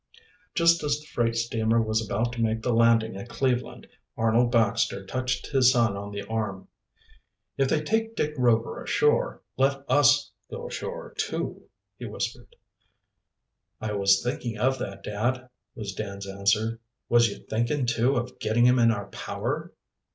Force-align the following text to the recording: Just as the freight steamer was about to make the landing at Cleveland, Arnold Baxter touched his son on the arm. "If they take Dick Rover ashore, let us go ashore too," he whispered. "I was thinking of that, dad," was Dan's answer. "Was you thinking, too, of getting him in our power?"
Just 0.55 0.81
as 0.83 0.99
the 0.99 1.05
freight 1.05 1.35
steamer 1.35 1.79
was 1.79 2.03
about 2.03 2.33
to 2.33 2.41
make 2.41 2.63
the 2.63 2.73
landing 2.73 3.15
at 3.15 3.29
Cleveland, 3.29 3.85
Arnold 4.17 4.51
Baxter 4.51 5.05
touched 5.05 5.45
his 5.45 5.71
son 5.73 5.95
on 5.95 6.11
the 6.11 6.23
arm. 6.25 6.67
"If 7.55 7.69
they 7.69 7.83
take 7.83 8.15
Dick 8.15 8.33
Rover 8.35 8.83
ashore, 8.83 9.43
let 9.57 9.85
us 9.87 10.31
go 10.49 10.67
ashore 10.67 11.13
too," 11.19 11.61
he 11.99 12.07
whispered. 12.07 12.55
"I 13.79 13.93
was 13.93 14.23
thinking 14.23 14.57
of 14.57 14.79
that, 14.79 15.03
dad," 15.03 15.47
was 15.75 15.93
Dan's 15.93 16.25
answer. 16.27 16.79
"Was 17.07 17.29
you 17.29 17.37
thinking, 17.45 17.85
too, 17.85 18.15
of 18.15 18.39
getting 18.39 18.65
him 18.65 18.79
in 18.79 18.89
our 18.89 19.05
power?" 19.11 19.71